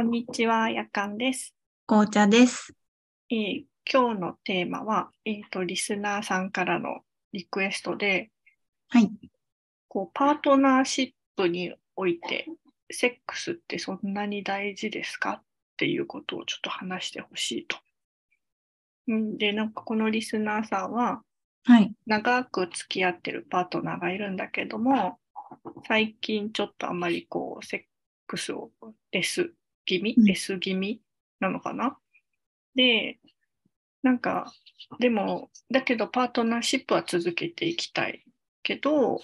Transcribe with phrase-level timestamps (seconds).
[0.00, 1.54] こんにちは、やかんです。
[1.86, 2.72] 紅茶です。
[3.28, 7.00] えー今日のテーマは、えーと、リスナーさんからの
[7.34, 8.30] リクエストで、
[8.88, 9.10] はい。
[9.88, 12.46] こう、パートナーシップにおいて、
[12.90, 15.32] セックスってそんなに大事ですか？
[15.32, 15.42] っ
[15.76, 17.76] ていうことをちょっと話してほしいと。
[19.08, 21.20] うんで、なんかこのリスナーさんは、
[21.64, 21.92] はい。
[22.06, 25.18] 長く付き合ってるパートナーがいるんだけども、
[25.86, 27.80] 最近ちょっとあんまりこう、セッ
[28.26, 28.70] クスを
[29.12, 29.52] レス
[29.84, 30.24] 気味、うん。
[30.24, 31.00] レス気味
[31.40, 31.98] なのかな？
[32.74, 33.18] で、
[34.02, 34.52] なんか、
[34.98, 38.24] でも、だけどパートナーシップは続けていきたい
[38.62, 39.20] けど、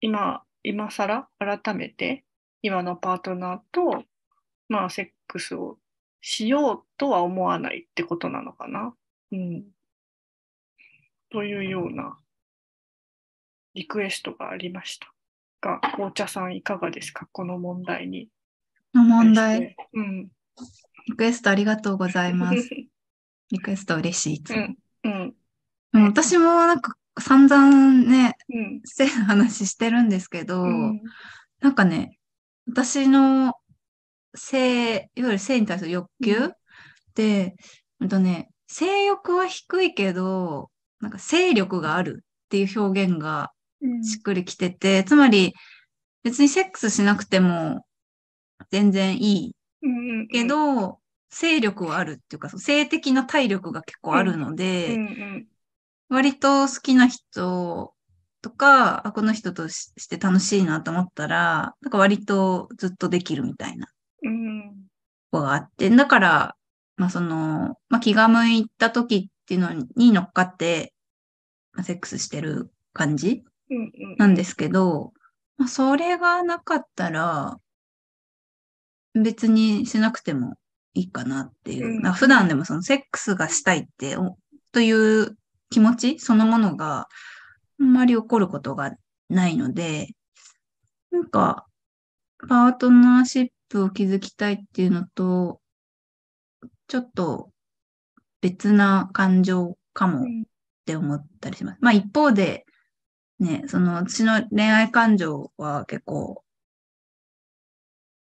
[0.00, 2.24] 今、今更改めて、
[2.62, 4.04] 今のパートナーと、
[4.68, 5.78] まあ、セックスを
[6.20, 8.94] しようとは思わないってことなのかな？
[9.32, 9.64] うん。
[11.30, 12.18] というような
[13.74, 15.12] リクエストがありました。
[15.60, 17.28] が、紅茶さんいかがですか？
[17.30, 18.28] この問題に
[18.96, 19.76] の問題、て。
[19.94, 20.28] うん。
[21.08, 22.56] リクエストありがとうございます。
[23.50, 24.34] リクエスト嬉しい。
[24.34, 25.34] いつもうん。
[25.92, 26.04] うん。
[26.04, 28.80] 私もなんか散々ね、うん。
[28.84, 31.00] 性の話してるんですけど、うん。
[31.60, 32.18] なんかね、
[32.66, 33.54] 私の
[34.34, 36.52] 性、いわゆる性に対する欲求、うん
[37.14, 37.56] で、
[38.00, 45.54] うんとね、性欲は低いけど、なんか性力があるっていう表現がうんしっくりきてて、つまり
[46.22, 47.85] 別にセックスしなくても
[48.70, 50.28] 全然いいうん。
[50.28, 55.00] けど、勢力はあるっていうか、性的な体力が結構あるのうんで、う
[55.38, 55.48] ん。
[56.08, 57.94] 割と好きな人
[58.42, 63.88] とか、あ、この人としして楽しいなと思ったら、なんか割とずっとできるみたいな
[64.22, 64.86] うん。
[65.30, 66.56] 子があって、だから、
[66.96, 70.94] まあその、まあ気が向いた時っていうのに乗っかって、
[71.74, 73.92] まあセックスしてる感じうん。
[74.18, 75.12] なんですけど、
[75.58, 77.58] まあ、それがなかったら、
[79.22, 80.54] 別にしなくても
[80.94, 81.98] いいかなっていう。
[82.04, 84.36] うん普段でもそのセックスがしたいって、お
[84.72, 85.36] という
[85.70, 87.08] 気持ちそのものが
[87.80, 88.92] あんまり起こることが
[89.28, 90.14] ないので、
[91.10, 91.66] なんか、
[92.48, 95.60] パートナーシップを築きたいっていうのと、
[96.88, 97.50] ちょっと
[98.40, 100.44] 別な感情かもうんっ
[100.84, 101.78] て思ったりします。
[101.80, 102.64] まあ一方で、
[103.40, 106.44] ね、その私の恋愛感情は結構、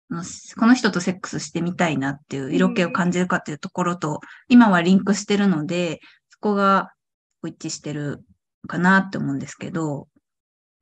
[0.09, 6.93] この人とセックスしてみたいなっていう色気を感じるかっていうところと、今はリンクしてるので、そこが
[7.45, 8.25] 一致してる
[8.69, 10.09] かなって思うんですけど、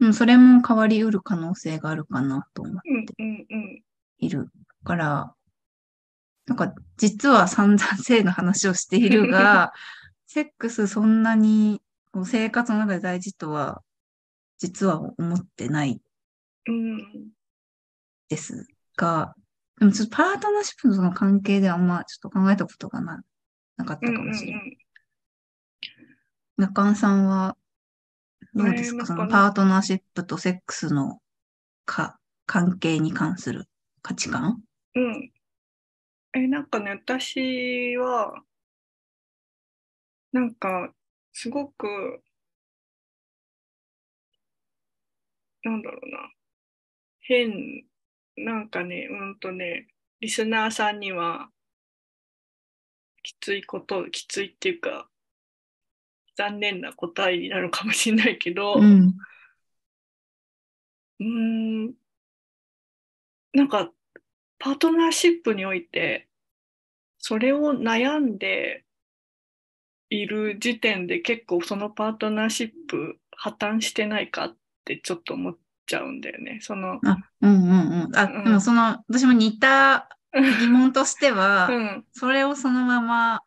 [0.00, 3.06] うん、それも変わりうる可能性があるかなと思っうん。
[3.18, 3.46] うん。
[3.48, 3.82] うん。
[4.18, 4.50] いる
[4.84, 5.34] から、
[6.46, 9.72] なんか実は散々性の話をしているが、
[10.26, 11.80] セックスそんなに
[12.24, 13.82] 生活の中で大事とは、
[14.58, 16.00] 実は思ってない
[16.66, 17.30] うん。
[18.28, 18.66] です
[18.96, 19.34] が、
[19.78, 23.22] でもちょっとパートナーシップのその関係であんまちょっと考えたことがな
[23.76, 24.14] なかったうん。
[24.14, 24.78] かもしれない。
[26.56, 27.56] 中尾さんは
[28.54, 31.18] どうですか、そのパートナーシップとセックスの
[31.84, 33.66] か関係に関する
[34.02, 34.62] 価値観？
[34.94, 35.32] うん。
[36.34, 38.42] え、なんかね、私は、
[40.32, 40.92] なんか、
[41.32, 42.22] すごく、
[45.62, 46.30] なんだろうな、
[47.20, 47.84] 変、
[48.36, 49.88] なんかね、うんとね、
[50.20, 51.50] リスナーさんには、
[53.22, 55.08] きついこと、きついっていうか、
[56.36, 59.14] 残念な答えになるかもしれないけど、うん。
[61.20, 61.94] うーん、
[63.52, 63.92] なんか、
[64.58, 66.28] パートナーシップにおいて、
[67.18, 68.84] それを悩んで
[70.10, 76.58] いる時点で結構そのパートナーシップ破綻してないかってちょっと思っちゃうんだよね。
[76.62, 78.16] その、あ、うんうんうん。
[78.16, 78.44] あ、うん。
[78.44, 83.40] でもその、私も似た疑問としては、 うん、それをそのまま、ね、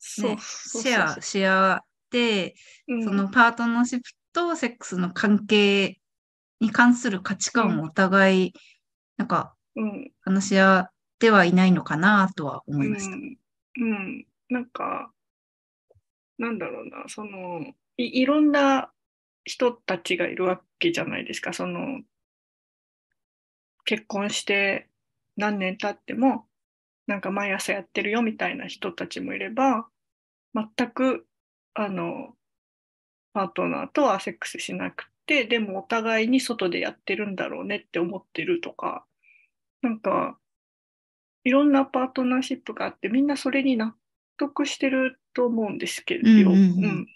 [0.00, 2.54] そうシェアし合って、
[2.88, 3.04] うん。
[3.04, 6.00] そのパートナーシップとセックスの関係
[6.60, 8.52] に関する価値観をお互い、
[9.16, 13.16] なんかうん、話し合ってはいないのかなとは思いました。
[13.16, 13.36] うん、
[13.76, 15.12] うん、なんか、
[16.38, 17.60] なんだろうな、その、
[17.96, 18.90] い、いろんな
[19.44, 21.52] 人たちがいるわけじゃないですか。
[21.52, 22.02] その、
[23.84, 24.88] 結婚して
[25.36, 26.46] 何年経っても、
[27.06, 29.88] なんか毎朝やってるよみたいな人たちもいれば、
[30.54, 31.26] 全く、
[31.74, 32.36] あの、
[33.32, 39.04] パートナーとはセックスしなくて、でもお互いに外でやってるんだろうねって思ってるとか、
[39.82, 40.38] なんか、
[41.44, 43.94] いろんなパートナーシップがあって、みんなそれに納
[44.36, 47.06] 得してると思うんですけど、うんうんうん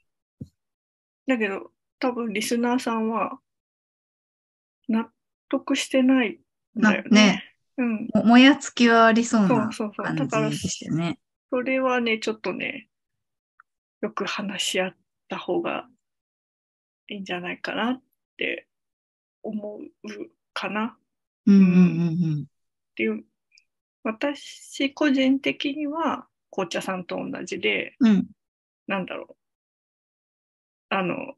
[1.27, 1.73] だけど、
[2.05, 3.39] 多分リスナーさんは
[4.89, 5.09] 納
[5.49, 6.39] 得してない
[6.79, 7.09] んだよね。
[7.11, 7.45] なね
[7.79, 8.09] うん。
[8.15, 10.05] ももやつきはありそうそうなそうそう。
[10.05, 11.19] 感だから、じでしたよね。
[11.49, 12.89] それはね、ちょっとね、
[14.03, 14.97] よく話し合っ
[15.29, 15.89] た方が
[17.09, 18.03] いいんじゃないかなっ
[18.37, 18.69] て
[19.43, 20.09] 思う
[20.53, 20.99] かな
[21.47, 23.25] うんうんうんっていう。
[24.03, 28.09] 私個人的には紅茶さんと同じで、うん。
[28.09, 28.27] うん。
[28.89, 29.37] なんだろう。
[30.91, 31.35] あの、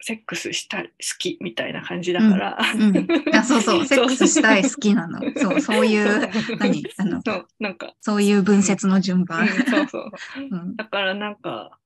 [0.00, 2.58] セックスしたい、好きみたいな感じだから。
[2.74, 3.08] うん。
[3.34, 3.86] あ、そうそう。
[3.86, 5.20] セックスしたい、好きなの。
[5.36, 6.84] そう、そういう、何？
[6.98, 9.46] あの、そう、なんか、そういう文節の順うん番。
[9.48, 10.12] そうそう。
[10.36, 10.76] うん。
[10.76, 11.78] だからなんか、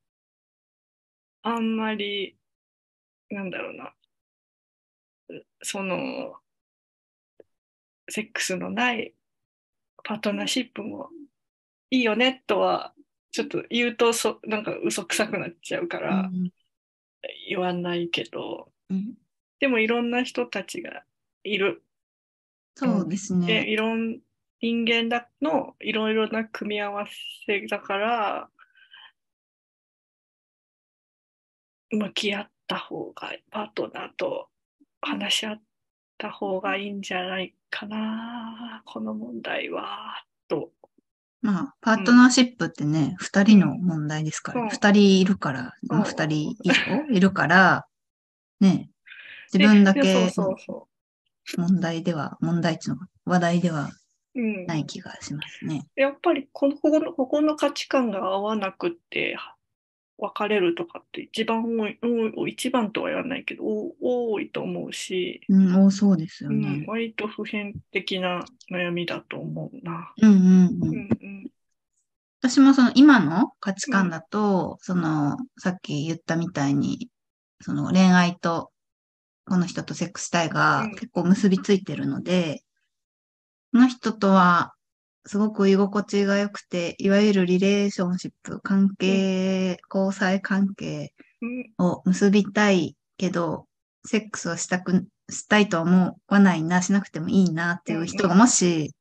[1.43, 2.37] あんまり、
[3.31, 3.93] なんだろうな、
[5.63, 6.35] その、
[8.11, 9.15] セックスのない
[10.03, 11.11] パートナーシップも
[11.91, 12.95] いいよねとは、
[13.31, 16.31] ちょっと言うとそ、なんか嘘くさくなっちゃうから
[17.49, 19.15] 言わないけど、うん
[19.61, 21.03] でもいろんな人たちが
[21.43, 21.83] いる。
[22.77, 23.69] そうですで、ね。
[23.69, 24.21] いろん、
[24.61, 27.07] 人間だのいろいろな組み合わ
[27.47, 28.49] せだから、
[31.91, 34.49] 向き合った方が、パートナーと
[35.01, 35.63] 話し合っ
[36.19, 40.71] た方がいいんじゃないかな、この問題は、と。
[41.41, 47.15] まあ、パートナーシップってね、二人の問題ですから、うん二人いるから、二人以上？
[47.15, 47.87] いるから、
[48.61, 48.91] ね、
[49.53, 50.31] 自分だでけ
[51.57, 53.91] 問題では、問題値の話題では
[54.35, 54.41] う。
[54.41, 54.67] うん。
[54.67, 55.87] ない気がしますね。
[55.97, 59.37] やっぱりこの、ここの、ここの価値観が合わなくって、
[60.19, 63.95] 別れるとかって一番多い、一番とは言わないけど、多
[64.33, 66.85] 多いと思うし、うん、多そうですようんね、。
[66.87, 70.13] 割と普遍的な悩みだと思うな。
[70.21, 70.41] うんうんう
[70.83, 70.91] うん。
[70.91, 71.51] んうん
[72.41, 77.11] 私もその今の価値観だと、その、さっき言ったみたいに、
[77.61, 78.71] その恋愛と、
[79.45, 82.63] この人とセックスしたいがうん結構結びついてるので、
[83.73, 84.73] この人とは
[85.29, 93.67] すごく居心地が良くて、いわゆるリレーションシップ、関係、交際関係うんを結びたいけど、
[94.07, 98.95] セックスをしたく、したいとは思わないな、しなくてもいいなっていう人がもし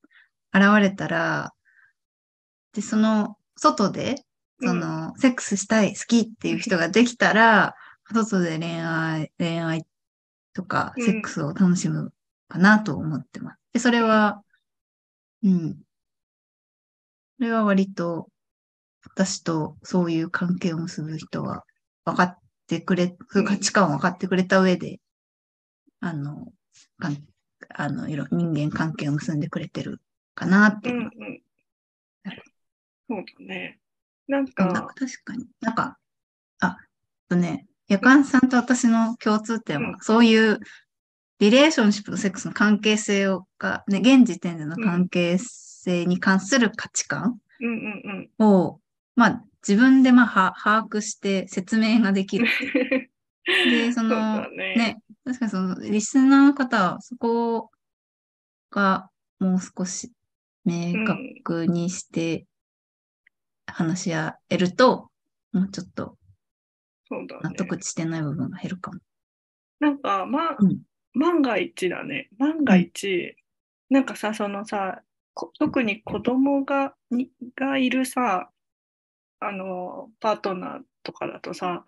[0.53, 1.53] 現れたら、
[2.73, 4.23] で、その外で、
[4.61, 7.73] その、セックスしたい、好きっていう人ができたら、
[8.13, 9.85] 外で恋愛、恋愛
[10.53, 12.11] とか、うんセックスを楽しむ
[12.49, 13.59] かなと思ってます。
[13.73, 14.43] で、それは、
[15.43, 15.86] うん。
[17.37, 18.29] それは割と、
[19.03, 21.63] 私とそういう関係を結ぶ人は
[22.03, 22.37] 分かっ
[22.67, 24.99] てくれ、そういう価値観を分かってくれた上で、
[25.99, 26.51] あの、
[26.99, 27.17] かん
[27.69, 30.01] あの、いろ、人間関係を結んでくれてる
[30.35, 31.07] かなってうんいうう。
[31.07, 31.41] ん。
[33.09, 33.79] そうだね。
[34.27, 35.45] なんなんかか、確かに。
[35.61, 35.97] なんか、
[36.59, 36.77] あ、
[37.29, 40.59] とね、夜間さんと私の共通点は、うんそういう
[41.39, 48.79] リレーションシップとセックスの関係性をが、ね、現時点での関係性に関する価値観うんうんを、
[49.15, 52.47] まあ、自分でまあ、は把握して説明ができる。
[53.65, 53.71] うん。
[53.71, 54.75] で、その、だね。
[54.75, 57.71] ね、確かにその、リスナーの方は、そこ
[58.69, 59.09] が
[59.39, 60.11] もう少し
[60.65, 62.45] 明確にして
[63.65, 65.09] 話し合えると、
[65.51, 66.17] もうちょっと。
[67.09, 68.99] 納得してない部分が減るかも。
[69.79, 70.79] なんか、ま、うん
[71.13, 72.29] 万が一だね。
[72.37, 73.35] 万が一、
[73.89, 75.06] なんかさ、そのさ、こ
[75.59, 78.49] 特に子供がにがいるさ、
[79.39, 81.85] あの、パートナーとかだとさ、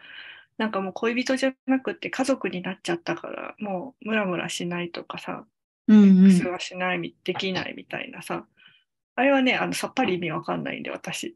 [0.58, 5.46] なんかもう恋人じゃなくて家族になっちゃったから、もうムラムラしないとかさ、
[5.88, 6.48] うんうん普通。
[6.50, 8.46] はしないみ、できないみたいなさ、
[9.16, 11.36] あれはね、あの、さっぱり意味わかんないんで、私。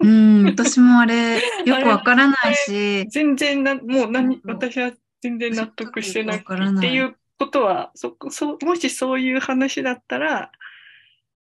[0.00, 10.52] うん、私もあれ、 よくわからないし、全然な、もう何、私は全然納得してなくてっていうことは、そこ、そう、もしそういう話だったら、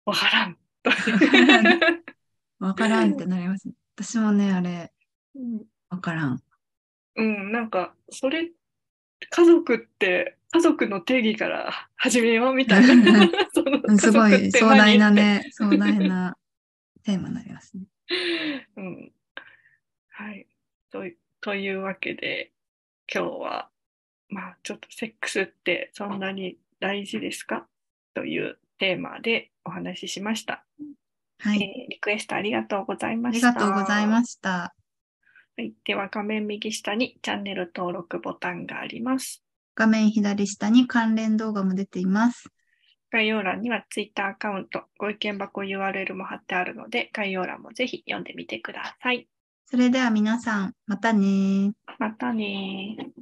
[0.08, 0.58] わからん。
[2.60, 3.70] わからんってなります。
[3.98, 4.94] 私もね、あれ、
[5.36, 6.42] うんわからん。
[7.18, 8.50] うん、なんか、それ、
[9.30, 13.30] 家族って、家族の定義から 始めようみたいな。
[14.00, 15.16] すごい壮大な何？
[15.16, 16.38] ね、壮大な
[17.04, 17.84] テーマになりますね。
[18.78, 19.12] うん
[20.10, 20.48] はい。
[20.90, 22.54] といというわけで、
[23.14, 23.70] 今日は、
[24.30, 27.68] まあ、ちょっとセックスってそんなに大事ですか？
[28.14, 30.66] というテーマでお話ししました。
[31.40, 31.62] はい。
[31.62, 33.54] えーリクエストありがとうございありました。
[33.54, 34.74] がとうございました。
[35.58, 39.44] はい、では画面右下にチャンネル登録ボタンがあります。
[39.76, 42.50] 画面左下に関連動画も出ています。
[43.12, 49.28] 概要欄には Twitter アカウント、ご意見箱 URL も貼ってあるので、概要欄もぜひ読んでみてください。
[49.66, 51.72] それでは皆さん、またねー。
[52.00, 53.17] またねー。